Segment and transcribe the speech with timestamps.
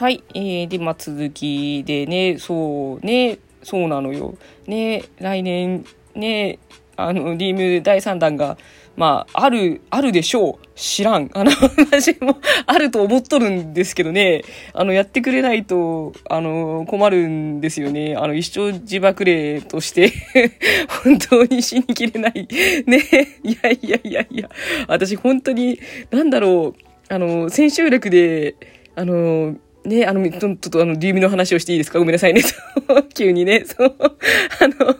[0.00, 0.24] はい。
[0.32, 4.34] えー、で、まあ、続きでね、そうね、そうなのよ。
[4.66, 5.84] ね、来年、
[6.14, 6.58] ね、
[6.96, 8.56] あの、リーム第3弾が、
[8.96, 10.66] まあ、ある、あるでしょう。
[10.74, 11.30] 知らん。
[11.34, 14.42] あの、私もあると思っとるんですけどね、
[14.72, 18.16] あの、やってくれないと、あの、困るんですよね。
[18.16, 20.10] あの、一生自爆霊として
[21.04, 22.48] 本当に死にきれない。
[22.86, 23.02] ね、
[23.44, 24.48] いやいやいやいや、
[24.88, 25.78] 私本当に、
[26.10, 28.54] なんだろう、あの、千秋楽で、
[28.96, 31.98] あの、ね、あの、ちょっとあの、リームの話をしていいですか？
[31.98, 32.42] ごめんなさいね。
[33.14, 34.96] 急にね、 そう、あの、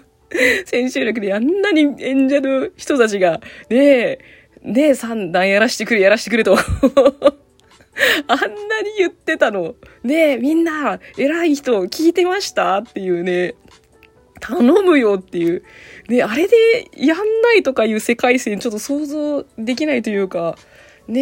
[0.65, 4.19] 千秋楽であんなに演者の人たちが、ねえ、
[4.63, 6.57] ねえ、三段やらしてくれ、やらしてくれと。
[8.27, 8.49] あんなに
[8.99, 9.75] 言ってたの。
[10.03, 12.79] ねえ、みんな、偉い人聞いてました？
[12.79, 13.55] っていうね、
[14.41, 15.63] 頼むよっていう。
[16.09, 16.57] ねあれで
[16.97, 20.57] やんないとかいう世界線ちょっと想像できないというか、
[21.09, 21.21] ね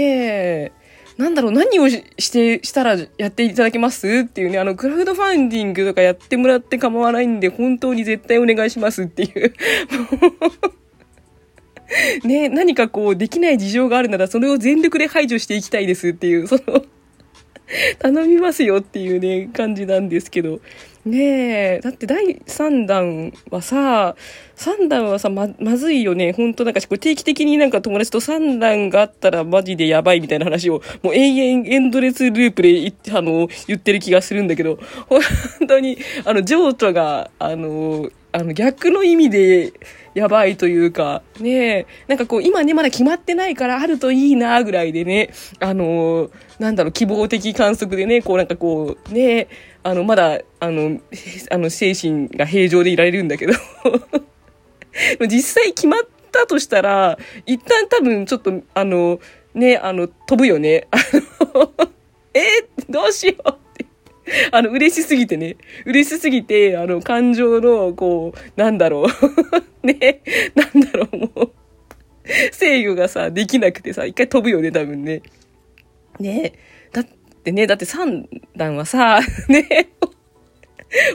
[0.66, 0.73] え、
[1.18, 4.06] なんだろう、何をして、したらやっていただけます？
[4.24, 9.52] っていうね、あの、クラウドファンディングとかやってもらって構わないんで、本当に絶対お願いしますっていう
[12.24, 16.84] ね、何かこう、できない事情があるなら、それを全力で排除していきたいですっていう、その
[17.98, 20.60] 頼みますよっていうね、感じなんですけど。
[21.04, 24.16] ねえ、だって第3弾はさ、
[24.57, 26.32] 3弾はさ、ま、まずいよね。
[26.32, 35.21] ほんとなんか、これ定期的になんか友達と3弾があったらマジでやばいみたいな話を、もう永遠エンドレスループであの、言ってる気がするんだけど、 本
[35.66, 39.73] 当に、あの、情緒が、あの、あの、逆の意味で、
[40.15, 41.87] やばいというか、ねえ。
[42.09, 49.49] なんかこう、今ね、まだ決まってないからあるといいな、ぐらいでね、あのなんだろう、希望的観測でね、こうなんかこう、ねえ。
[49.82, 51.01] あの、まだ、あの、
[51.51, 53.52] あの、精神が平常でいられるんだけど
[55.29, 59.21] 実際決まったとしたら、一旦多分ちょっと、あの、
[59.54, 60.87] ね、あの、飛ぶよね。
[60.90, 60.96] あ
[61.54, 61.73] の
[62.34, 62.40] え
[62.88, 63.87] どうしようって。
[64.53, 65.56] あの、嬉しすぎてね。
[65.87, 69.06] 嬉しすぎて、あの、感情の、こう、なんだろう。
[69.87, 70.21] ね、
[70.54, 71.50] なんだろう、もう。
[72.53, 75.22] 制御がさ、できなくてさ、一回飛ぶよね、多分ね。
[76.21, 76.53] ね
[77.48, 79.88] ってね、だって三段はさ、 ね、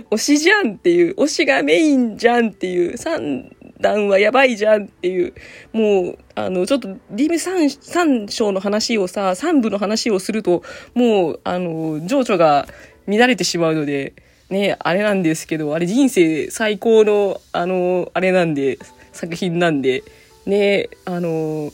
[0.09, 5.33] 推しじゃんっていう、推しがメインじゃんっていう、三段はやばいじゃんっていう、
[5.73, 10.63] もう、あの、ちょっと、リム三、三章の話をさ、三部の話をすると、
[10.95, 12.67] もう、あの、情緒が
[13.07, 14.13] 乱れてしまうので、
[14.49, 18.79] ね、あれなんですけど、あれ人生最高の、あの、あれなんで、
[19.11, 20.03] 作品なんで、
[20.47, 21.71] ね、あの、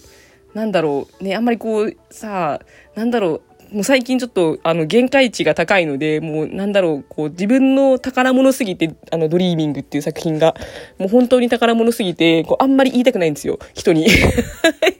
[0.54, 2.60] なんだろう、ね、あんまりこう、さ、
[2.96, 3.42] なんだろう、
[3.72, 10.56] もう最近ちょっと、あの、限界値が高いので、もう、なんだろう、こう、自分の宝物すぎて、あの、ドリーミングっていう作品が、
[10.98, 13.60] もう本当に宝物すぎて、こう、あんまり言いたくないんですよ。
[13.76, 14.08] 人に。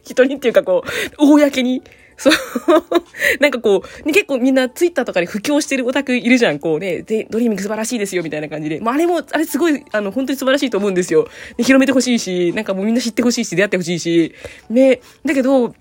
[0.04, 0.84] 人にっていうか、こ
[1.20, 1.82] う、公に。
[2.18, 2.34] そう。
[3.40, 6.60] なんかこう、ね、結構みんなツイッターとかで布教してるオタクいるじゃん。
[6.60, 8.82] こうね、で、ドリーミング素晴らしいですよ、みたいな感じで。
[8.82, 11.28] まあ、あれも、あれすごい、あの、本当に素晴らしいと思うんですよ。
[11.58, 14.34] 広めてほしいし、なんかもうみんな知ってほしいし、出会ってほしいし。
[14.70, 15.74] ね、だけど、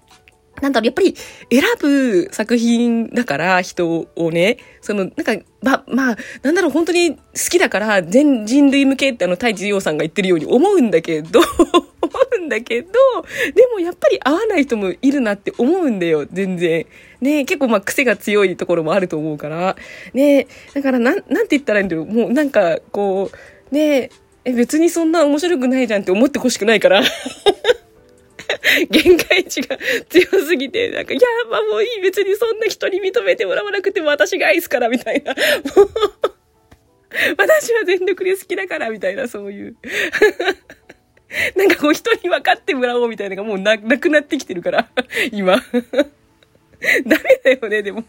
[0.61, 1.15] なんだろう、やっぱり
[1.51, 7.21] 選ぶ作品だから、人をね、その、なんか、ま、まあ、なんだろう、本当に好
[7.51, 11.41] きだから、全人類向けってあの、太一洋さんが言ってるように思うんだけど、
[12.01, 12.89] 思うんだけど、
[13.55, 16.87] でもやっぱり合わない人もいるなって思うんだよ、全然。
[17.21, 19.77] ね結構まあ癖が強いところもあると思うから。
[20.15, 24.11] ねだからなん、なんて言ったらいいんだろう、もうなんか、こう、ね
[24.45, 27.03] え、別にそんな面白くないじゃんって思ってほしくないから。
[28.91, 35.35] 限界値が強すぎて、なんか、いや、まあもういい、別にそんな人に認めてもらわなくても私が愛すから、みたいな。
[35.35, 35.91] もう、
[37.37, 39.77] 私は全力で好きだから、みたいな、そういう。
[41.57, 44.89] なんかこう人に分かってもらおうみたいなのがもうな、くなってきてるから、
[45.33, 45.57] 今。
[47.07, 48.05] ダメだよね、でも。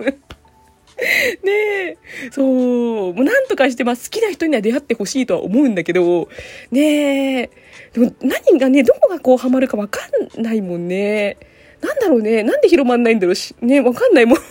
[1.43, 1.97] ねえ。
[2.31, 3.13] そう。
[3.13, 6.29] もうなんとかして、まあ好きな人には出会ってほしいとは思うんだけど、
[6.71, 7.49] ねえ。
[7.93, 10.01] でも何がね、どこがこうハマるかわか
[10.37, 11.37] んないもんね。
[11.81, 12.43] なんだろうね。
[12.43, 13.55] なんで広まんないんだろうし。
[13.61, 14.39] ね、わかんないもん。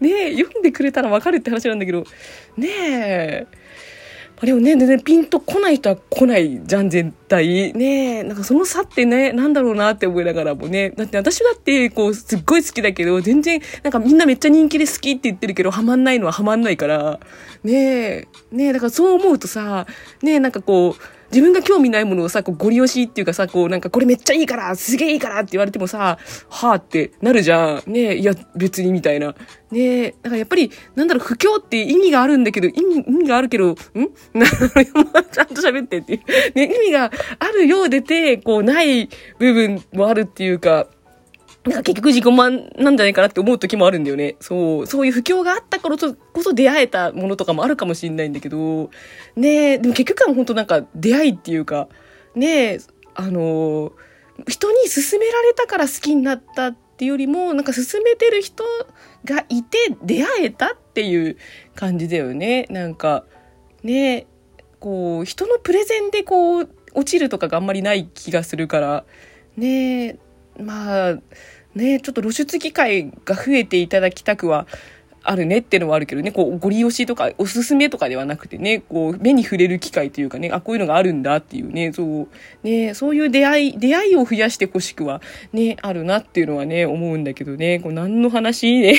[0.00, 2.04] ねえ、読んでくれたらわかるって話なんだけど、
[2.56, 3.46] ねえ。
[4.42, 7.74] あれをね、全然ピンとこない人は来ないじゃん、絶対。
[7.74, 10.90] ねなんかその差ってね、なんだろうなって思いながらもね。
[10.90, 17.20] だって私だって、こう、すっごい好きだけど、全然、なんかみんなめっちゃ人気で好きって言ってるけど、ハマんないのはハマんないから。
[17.64, 19.86] ねえ、ねえ、だからそう思うとさ、
[20.22, 26.18] ねえ、なんかこう、自分が興味ないものをさ、こう、ゴリ押しっていうかさ、こう、なんか、これめっちゃいいからすげえいいからって言われてもさ、
[26.48, 27.90] はあってなるじゃん。
[27.90, 29.34] ねえ、いや、別にみたいな。
[29.70, 33.74] ねえ、だからやっぱり、なんだろう、不況って意味があるんだけど、意味、意味があるけど、ん？
[34.34, 36.20] なちゃんと喋ってっていう。
[36.54, 40.88] ね、意味があるようでて、こう、ない部分もあるっていうか、
[41.64, 44.36] なんか結局自己満なんじゃないかなって思う時もあるんだよね。
[44.40, 48.90] そう、そういう不況があったからこそ出会えたものとかもあるかもしれないんだけど、
[49.36, 51.88] ねえ、でも結局は本当なんか出会いっていうか、
[52.34, 52.80] ねえ、
[53.14, 53.92] あの、
[54.48, 58.64] 人に勧められたから好きになったっていうよりも、なんか勧めてる人
[59.26, 61.36] がいて出会えたっていう
[61.74, 62.66] 感じだよね。
[62.70, 63.26] なんか、
[63.82, 64.26] ねえ、
[64.78, 69.04] こう、人のプレゼンでこう、落ちるとかがあんまりない気がするから、
[69.56, 70.18] ねえ、
[70.60, 71.18] まあ、
[71.74, 74.66] ね、ちょっと露出機会が増えていただきたくは
[75.22, 82.28] あるねっていうのはあるけどね、こう、ご利用しとか、おすすめとかではなくてね、こう、目に触れる機会というかね、あ、こういうのがあるんだっていうね、そう、
[82.66, 85.20] ね、そういう出会い、出会いを増やしてほしくは、
[85.52, 88.98] ね、あるなっていうのはね、思うんだけどね、こう、何の話ね。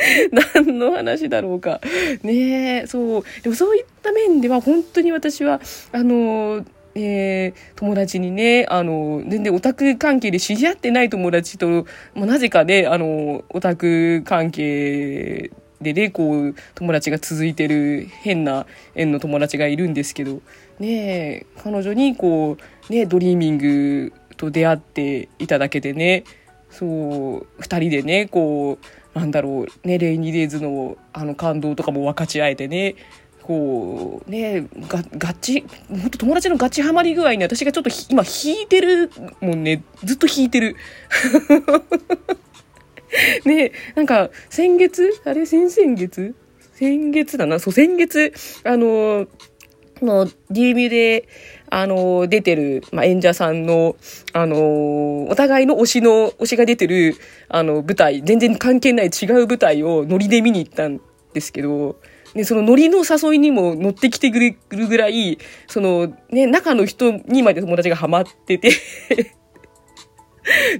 [0.54, 1.80] 何の話だろうか。
[2.22, 3.24] ねそう。
[3.42, 5.60] でもそういった面では本当に私は、
[5.92, 6.64] あの
[6.94, 15.50] えー、友達にね、あの、全然オタク関係で知り合ってない友達と、まあ、なぜかね、あの、オタク関係
[15.80, 20.42] でね、こう、友達が続いてる変な縁の友達がいるんですけど、
[20.78, 22.56] ね彼女にこ
[22.88, 26.24] う、ね、ドリーミングと出会っていただけてね、
[26.70, 32.94] そう、二人でね、こう、なんだろう、ね、 Rainy Days のあの感動とかも分かち合えてね、
[33.42, 39.10] こうねがガチ本当友達のガチハマり具合に私がちょっと今引いてる
[39.40, 39.82] もんね。
[40.04, 40.76] ずっと引いてる。
[43.44, 45.44] ねなんか先月あれ？
[45.46, 46.34] 先々月？
[46.74, 47.58] 先月だな。
[47.58, 48.32] そう先月
[48.64, 49.26] あの
[50.02, 51.28] の DM で
[51.70, 53.96] あの、出てる、まあ、演者さんの、
[54.32, 57.14] あの、お互いの推しの、推しが出てる、
[57.48, 61.00] あの、舞台、全然関係ない違う舞台をノリで見に行ったん
[61.32, 61.96] ですけど、
[62.34, 68.70] ね、そのノリの誘いにも乗ってきてくれるぐらい、そのね、中の人にまで友達がハマってて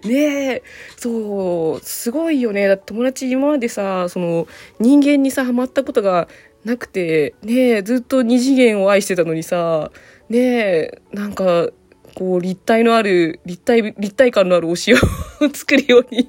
[0.05, 0.63] ねえ、
[0.97, 2.67] そう、すごいよね。
[2.69, 4.47] だって友達今までさ、その
[4.79, 6.29] 人間にさ、ハマったことが
[6.65, 9.91] なくて、ねえ、ずっと二次元を愛してたのにさ、
[10.29, 11.69] ねえ、なんか、
[12.15, 14.97] こう立体のある、立体、立体感のある推しを
[15.55, 16.29] 作るように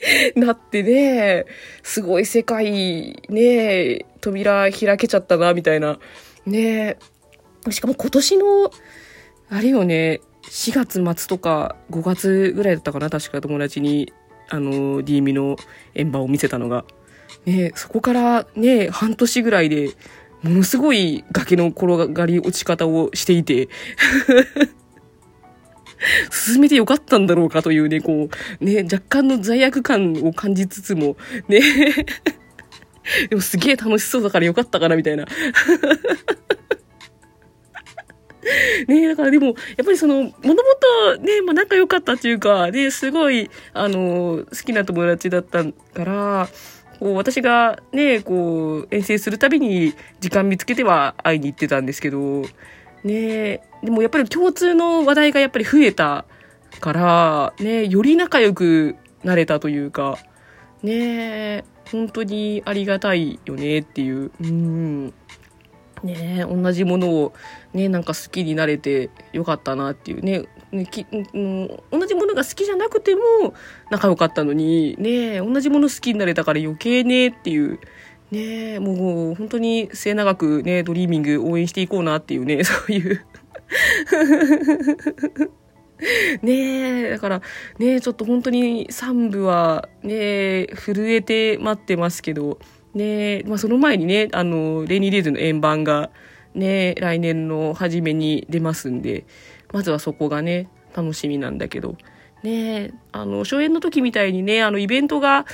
[0.36, 1.46] なってね、
[1.82, 5.98] すごい世界、ね、扉開けちゃったな、みたいな。
[6.46, 6.96] ね
[7.70, 8.70] しかも今年の、
[9.50, 14.12] あれよね、4月末とか5月ぐらいだったかな、確か友達に、
[14.48, 15.56] あの、D ミの
[15.94, 16.84] 円盤を見せたのが。
[17.44, 19.90] ねそこからね、半年ぐらいで、
[20.42, 23.68] ものすごい崖の転がり落ち方をしていて
[26.30, 28.28] 進めてよかったんだろうかというね、こ
[28.60, 31.16] う、ね、若干の罪悪感を感じつつも、
[31.48, 31.60] ね、
[33.28, 35.26] でもすげえ楽しそうだからよかったかな、みたいな。
[38.86, 40.54] ねだからでも、やっぱりその、もとも
[41.14, 46.48] とね、まあ仲良かったっていうか、ね、すごい、あの、好きな友達だったから、
[46.98, 52.44] こう、私がね、こう、遠征するたびに時間見つけては会いに行ってたんですけど、
[53.04, 56.24] ねでもやっぱり共通の話題がやっぱり増えた
[56.80, 60.18] から、ねより仲良くなれたというか、
[60.82, 64.30] ね本当にありがたいよねっていう。
[64.40, 65.14] うん。
[66.04, 67.32] ね同じものを
[67.72, 70.44] ね、なんか好きになれてよかったなっていうね。
[70.70, 73.54] ねきうん、同じものが好きじゃなくても
[73.90, 77.78] 仲良かったのに、ね同じもの好きになれたから余計ねっていう。
[78.30, 83.24] ねもう本当に末永くね、ドリーミング応援していこうなっていうね、 そういう
[86.42, 87.42] ねえ、だから、
[87.78, 92.58] ねえ、ちょっと本当に3部は、ね、震えて待ってますけど、
[92.94, 96.10] ねえ、まあその前にね、あの、レニーデイズの円盤が、
[96.54, 99.24] ね、来年の初めに出ますんで、
[99.72, 101.96] まずはそこがね、楽しみなんだけど、
[102.42, 105.46] ねえ、あの、初演の時みたいにね、あの、イベントが、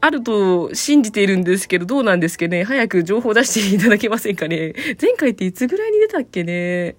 [0.00, 2.64] あると信じているんですけど、どうなんですかね？
[2.64, 4.74] 早く情報出していただけませんかね？
[5.00, 6.96] 前回っていつぐらいに出たっけね？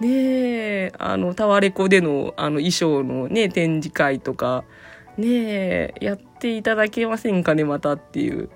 [0.00, 4.64] ねえ、あの、タワレコでの、あの、衣装のね、展示会とか、
[5.18, 8.48] ねえ、やっていただけませんかね、またっていう。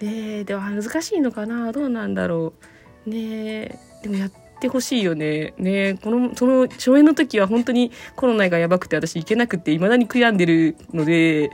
[0.00, 1.72] ねえ、でも難しいのかな？
[1.72, 2.52] どうなんだろ
[3.06, 3.10] う。
[3.10, 3.16] ね
[3.62, 5.54] え、でもやってほしいよね。
[5.56, 11.50] ね、この、その、初演の時は本当にコロナがやばくて私行けなくて、未だに悔やんでるので、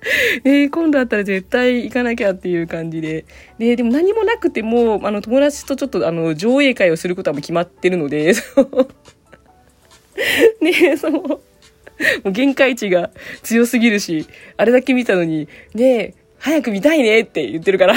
[0.44, 3.24] えー、今度あったら絶対行かなきゃっていう感じで。
[3.58, 8.88] で、でも何もなくても、あの、友達とちょっと、あの、上映会をすることはもう決まってるので、 そう。
[10.62, 11.20] ねその。
[11.22, 11.40] も
[12.26, 13.10] う限界値が
[13.42, 14.26] 強すぎるし、
[14.56, 17.94] あれだけ見たのに、ね早く見たいねって言ってるから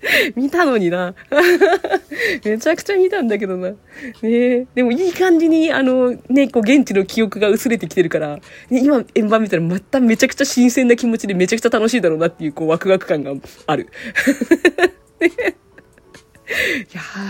[0.34, 1.14] 見たのにな。
[2.44, 3.70] めちゃくちゃ見たんだけどな。
[3.70, 3.76] ね
[4.22, 8.36] えでもいい感じに、あの、ね、こう、現地の記憶が薄れてきてるから、
[8.70, 13.34] ね、今、円盤見たらまためちゃくちゃ新鮮な気持ちでめちゃくちゃ楽しいだろうなっていう、こう、ワクワク感が
[13.66, 13.88] ある。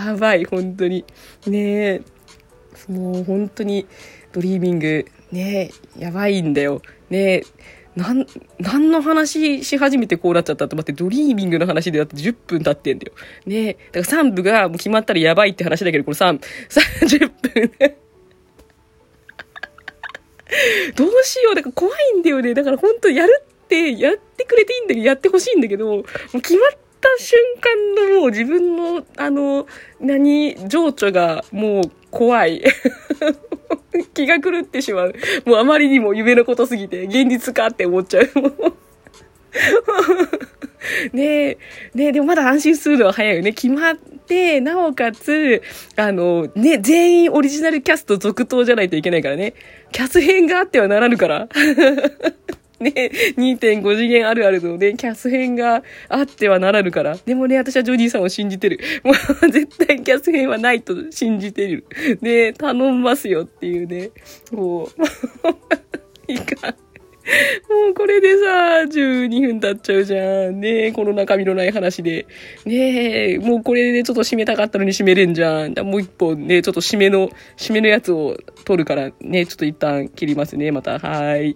[0.07, 1.05] やばい、本当に。
[1.45, 2.01] ねえ
[2.87, 3.85] もう本当に、
[4.31, 6.81] ドリーミング、ねえやばいんだよ。
[7.09, 7.43] ねえ
[7.95, 8.25] なん、
[8.59, 13.13] 何の話し始めてこうなっちゃったと思って、ドリーミングの話でだって10分経ってんだよ。
[13.45, 17.71] ねだから3部がもう決まったらやばいって話だけど、これ3、30分
[20.95, 21.55] どうしよう。
[21.55, 22.53] だから怖いんだよね。
[22.53, 26.03] だから本当やるって、やってくれていいんだけど、やってほしいんだけど、もう
[26.41, 29.67] 決まった瞬間のもう自分の、あの、
[29.99, 32.63] 何、情緒がもう怖い。
[34.13, 35.13] 気が狂ってしまう。
[35.45, 38.27] もうあまりにも夢のことすぎて、現実かって思っちゃう。
[41.13, 41.57] ねえ、
[41.93, 43.53] ねえ、でもまだ安心するのは早いよね。
[43.53, 45.61] 決まって、なおかつ、
[45.95, 49.53] あの、ね、全員オリジナルキャスト続投じゃないといけないからね。
[49.91, 51.47] キャス編があってはならぬから。
[52.81, 57.17] ね、2.5次元あるあるのね、キャス編があってはならぬから。
[57.25, 58.79] でもね、私はジョニーさんを信じてる。
[59.03, 59.13] もう
[59.51, 61.85] 絶対キャス編はないと信じてる。
[62.21, 64.09] ね、頼みますよっていうね。
[64.51, 64.89] もう、
[66.31, 66.75] いかん。
[67.69, 70.59] もうこれでさ、12分経っちゃうじゃん。
[70.59, 72.25] ねえ、この中身のない話で。
[72.65, 75.73] ねえ、もうこれでちょっと締めたかったのに締めれんじゃん。
[75.79, 80.99] もう一本ね、ちょっと締めの、締めのやつを取るからね、ちょっと一旦切りますね、また。
[80.99, 81.55] はい。